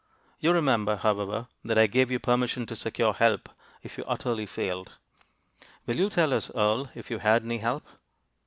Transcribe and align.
You 0.39 0.51
remember, 0.51 0.95
however, 0.95 1.47
that 1.63 1.77
I 1.77 1.85
gave 1.85 2.09
you 2.09 2.17
permission 2.17 2.65
to 2.65 2.75
secure 2.75 3.13
help 3.13 3.49
if 3.83 3.99
you 3.99 4.03
utterly 4.07 4.47
failed. 4.47 4.93
Will 5.85 5.97
you 5.97 6.09
tell 6.09 6.33
us, 6.33 6.49
Earle, 6.55 6.89
if 6.95 7.11
you 7.11 7.19
had 7.19 7.43
any 7.45 7.59
help?" 7.59 7.85